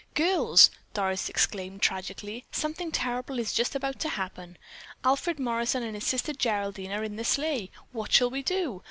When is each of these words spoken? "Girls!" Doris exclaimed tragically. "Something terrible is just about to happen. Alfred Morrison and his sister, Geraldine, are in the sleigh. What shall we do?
"Girls!" 0.15 0.71
Doris 0.95 1.29
exclaimed 1.29 1.83
tragically. 1.83 2.43
"Something 2.51 2.91
terrible 2.91 3.37
is 3.37 3.53
just 3.53 3.75
about 3.75 3.99
to 3.99 4.09
happen. 4.09 4.57
Alfred 5.03 5.37
Morrison 5.37 5.83
and 5.83 5.93
his 5.93 6.07
sister, 6.07 6.33
Geraldine, 6.33 6.91
are 6.91 7.03
in 7.03 7.17
the 7.17 7.23
sleigh. 7.23 7.69
What 7.91 8.11
shall 8.11 8.31
we 8.31 8.41
do? 8.41 8.79